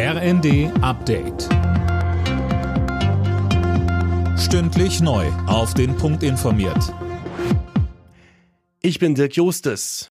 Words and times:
RND 0.00 0.70
Update. 0.80 1.48
Stündlich 4.38 5.00
neu. 5.00 5.26
Auf 5.48 5.74
den 5.74 5.96
Punkt 5.96 6.22
informiert. 6.22 6.94
Ich 8.80 9.00
bin 9.00 9.16
Dirk 9.16 9.34
Jostes. 9.34 10.06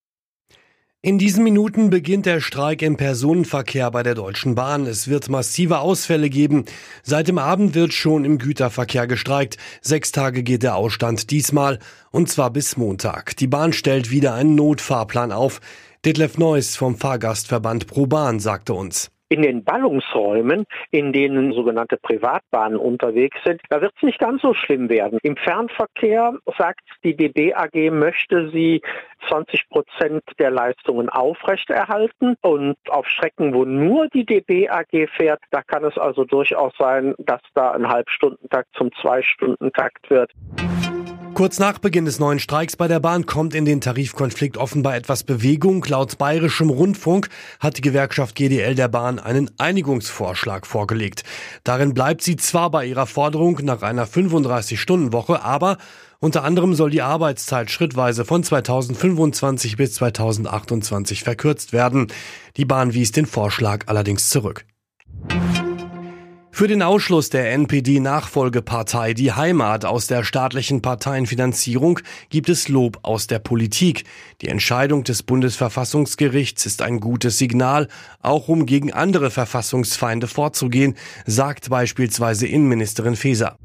In 1.02 1.18
diesen 1.18 1.42
Minuten 1.42 1.90
beginnt 1.90 2.26
der 2.26 2.42
Streik 2.42 2.82
im 2.82 2.98
Personenverkehr 2.98 3.90
bei 3.90 4.04
der 4.04 4.14
Deutschen 4.14 4.56
Bahn. 4.56 4.86
Es 4.86 5.08
wird 5.08 5.30
massive 5.30 5.80
Ausfälle 5.80 6.30
geben. 6.30 6.66
Seit 7.02 7.30
dem 7.30 7.38
Abend 7.38 7.74
wird 7.74 7.94
schon 7.94 8.26
im 8.26 8.40
Güterverkehr 8.40 9.08
gestreikt. 9.08 9.56
Sechs 9.80 10.12
Tage 10.12 10.44
geht 10.44 10.64
der 10.64 10.76
Ausstand 10.76 11.32
diesmal, 11.32 11.80
und 12.12 12.28
zwar 12.28 12.50
bis 12.50 12.76
Montag. 12.76 13.38
Die 13.38 13.48
Bahn 13.48 13.72
stellt 13.72 14.12
wieder 14.12 14.34
einen 14.34 14.56
Notfahrplan 14.56 15.32
auf. 15.32 15.62
Detlef 16.04 16.38
Neuss 16.38 16.76
vom 16.76 16.98
Fahrgastverband 16.98 17.88
ProBahn 17.88 18.42
sagte 18.42 18.74
uns. 18.74 19.12
In 19.30 19.42
den 19.42 19.64
Ballungsräumen, 19.64 20.66
in 20.92 21.12
denen 21.12 21.52
sogenannte 21.54 21.98
Privatbahnen 21.98 22.78
unterwegs 22.78 23.38
sind, 23.44 23.62
da 23.70 23.82
wird 23.82 23.94
es 23.98 24.04
nicht 24.04 24.20
ganz 24.20 24.42
so 24.42 24.54
schlimm 24.54 24.90
werden. 24.90 25.20
Im 25.22 25.36
Fernverkehr 25.36 26.38
sagt 26.58 26.82
die 27.04 27.16
DB 27.16 27.54
AG, 27.54 27.92
möchte 27.92 28.50
sie 28.52 28.82
20 29.28 29.70
Prozent 29.70 30.24
der 30.40 30.52
Leistungen 30.52 31.10
aufrechterhalten 31.10 32.36
und 32.42 32.78
auf 32.90 33.08
Strecken, 33.08 33.54
wo 33.54 33.66
nur 33.66 34.08
die 34.10 34.26
DB 34.26 34.70
AG 34.70 35.08
fährt, 35.16 35.42
da 35.52 35.62
kann 35.62 35.84
es 35.84 35.98
also 35.98 36.24
durchaus 36.24 36.74
sein, 36.78 37.16
dass 37.18 37.42
da 37.54 37.72
ein 37.72 37.88
Halbstundentakt 37.88 38.70
zum 38.76 38.92
Zwei-Stunden-Takt 39.02 40.10
wird. 40.10 40.32
Kurz 41.38 41.60
nach 41.60 41.78
Beginn 41.78 42.06
des 42.06 42.18
neuen 42.18 42.40
Streiks 42.40 42.76
bei 42.76 42.88
der 42.88 43.00
Bahn 43.00 43.28
kommt 43.28 43.54
in 43.54 43.64
den 43.64 43.80
Tarifkonflikt 43.80 44.58
offenbar 44.58 44.96
etwas 44.96 45.24
Bewegung. 45.24 45.86
Laut 45.88 46.18
bayerischem 46.18 46.72
Rundfunk 46.72 47.30
hat 47.60 47.78
die 47.78 47.82
Gewerkschaft 47.82 48.34
GDL 48.34 48.74
der 48.74 48.88
Bahn 48.88 49.20
einen 49.20 49.52
Einigungsvorschlag 49.60 50.66
vorgelegt. 50.66 51.22
Darin 51.64 51.94
bleibt 51.94 52.24
sie 52.24 52.38
zwar 52.38 52.72
bei 52.72 52.88
ihrer 52.88 53.06
Forderung 53.06 53.60
nach 53.62 53.84
einer 53.84 54.08
35-Stunden-Woche, 54.08 55.44
aber 55.44 55.78
unter 56.18 56.44
anderem 56.44 56.74
soll 56.74 56.90
die 56.90 57.04
Arbeitszeit 57.04 57.70
schrittweise 57.70 58.26
von 58.26 58.44
2025 58.44 59.78
bis 59.78 59.94
2028 59.94 61.24
verkürzt 61.24 61.72
werden. 61.72 62.08
Die 62.56 62.66
Bahn 62.66 62.96
wies 62.96 63.12
den 63.12 63.28
Vorschlag 63.28 63.84
allerdings 63.86 64.32
zurück. 64.32 64.66
Für 66.58 66.68
den 66.68 66.82
Ausschluss 66.82 67.30
der 67.30 67.52
NPD-Nachfolgepartei 67.52 69.14
Die 69.14 69.32
Heimat 69.32 69.86
aus 69.86 70.08
der 70.08 70.24
staatlichen 70.24 70.82
Parteienfinanzierung 70.82 72.00
gibt 72.32 72.50
es 72.50 72.68
Lob 72.68 72.98
aus 73.04 73.28
der 73.28 73.38
Politik. 73.38 74.06
Die 74.42 74.48
Entscheidung 74.48 75.04
des 75.04 75.22
Bundesverfassungsgerichts 75.22 76.66
ist 76.66 76.82
ein 76.82 77.00
gutes 77.00 77.38
Signal, 77.38 77.88
auch 78.24 78.48
um 78.48 78.66
gegen 78.66 78.92
andere 78.92 79.30
Verfassungsfeinde 79.30 80.26
vorzugehen, 80.26 80.96
sagt 81.28 81.70
beispielsweise 81.70 82.48
Innenministerin 82.48 83.16
Faeser. 83.16 83.56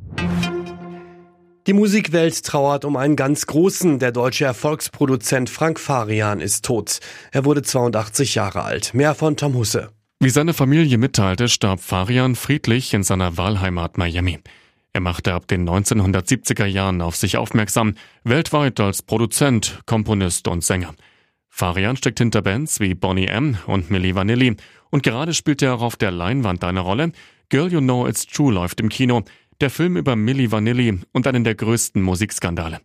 Die 1.66 1.72
Musikwelt 1.72 2.44
trauert 2.44 2.84
um 2.84 2.98
einen 2.98 3.16
ganz 3.16 3.46
großen. 3.46 4.00
Der 4.00 4.12
deutsche 4.12 4.44
Erfolgsproduzent 4.44 5.48
Frank 5.48 5.80
Farian 5.80 6.40
ist 6.40 6.66
tot. 6.66 7.00
Er 7.30 7.46
wurde 7.46 7.62
82 7.62 8.34
Jahre 8.34 8.64
alt. 8.64 8.92
Mehr 8.92 9.14
von 9.14 9.38
Tom 9.38 9.54
Husse. 9.54 9.88
Wie 10.22 10.30
seine 10.30 10.54
Familie 10.54 10.98
mitteilte, 10.98 11.48
starb 11.48 11.80
Farian 11.80 12.36
friedlich 12.36 12.94
in 12.94 13.02
seiner 13.02 13.36
Wahlheimat 13.38 13.98
Miami. 13.98 14.38
Er 14.92 15.00
machte 15.00 15.34
ab 15.34 15.48
den 15.48 15.68
1970er 15.68 16.64
Jahren 16.64 17.02
auf 17.02 17.16
sich 17.16 17.36
aufmerksam, 17.36 17.94
weltweit 18.22 18.78
als 18.78 19.02
Produzent, 19.02 19.80
Komponist 19.84 20.46
und 20.46 20.62
Sänger. 20.62 20.94
Farian 21.48 21.96
steckt 21.96 22.20
hinter 22.20 22.40
Bands 22.40 22.78
wie 22.78 22.94
Bonnie 22.94 23.26
M. 23.26 23.58
und 23.66 23.90
Milli 23.90 24.14
Vanilli 24.14 24.54
und 24.90 25.02
gerade 25.02 25.34
spielt 25.34 25.60
er 25.60 25.74
auch 25.74 25.82
auf 25.82 25.96
der 25.96 26.12
Leinwand 26.12 26.62
eine 26.62 26.78
Rolle. 26.78 27.10
Girl 27.48 27.72
You 27.72 27.80
Know 27.80 28.06
It's 28.06 28.24
True 28.24 28.52
läuft 28.52 28.78
im 28.78 28.90
Kino, 28.90 29.24
der 29.60 29.70
Film 29.70 29.96
über 29.96 30.14
Milli 30.14 30.52
Vanilli 30.52 31.00
und 31.10 31.26
einen 31.26 31.42
der 31.42 31.56
größten 31.56 32.00
Musikskandale. 32.00 32.80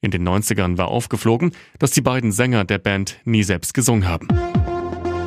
In 0.00 0.12
den 0.12 0.26
90ern 0.26 0.78
war 0.78 0.88
aufgeflogen, 0.88 1.52
dass 1.78 1.90
die 1.90 2.00
beiden 2.00 2.32
Sänger 2.32 2.64
der 2.64 2.78
Band 2.78 3.18
nie 3.26 3.42
selbst 3.42 3.74
gesungen 3.74 4.08
haben. 4.08 4.28